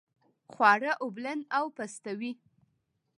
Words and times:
خواړه 0.51 0.91
اوبلن 1.03 1.39
او 1.57 1.65
پستوي. 1.75 2.31